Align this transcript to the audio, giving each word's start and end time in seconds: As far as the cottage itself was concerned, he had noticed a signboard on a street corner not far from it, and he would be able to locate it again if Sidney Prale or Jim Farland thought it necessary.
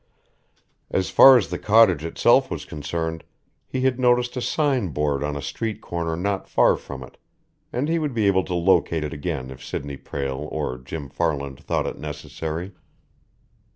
As 0.89 1.11
far 1.11 1.37
as 1.37 1.49
the 1.49 1.59
cottage 1.59 2.03
itself 2.03 2.49
was 2.49 2.65
concerned, 2.65 3.23
he 3.67 3.81
had 3.81 3.99
noticed 3.99 4.35
a 4.35 4.41
signboard 4.41 5.23
on 5.23 5.35
a 5.37 5.43
street 5.43 5.79
corner 5.79 6.15
not 6.15 6.49
far 6.49 6.75
from 6.75 7.03
it, 7.03 7.19
and 7.71 7.87
he 7.87 7.99
would 7.99 8.15
be 8.15 8.25
able 8.25 8.43
to 8.45 8.55
locate 8.55 9.03
it 9.03 9.13
again 9.13 9.51
if 9.51 9.63
Sidney 9.63 9.97
Prale 9.97 10.47
or 10.51 10.79
Jim 10.79 11.07
Farland 11.07 11.59
thought 11.63 11.85
it 11.85 11.99
necessary. 11.99 12.71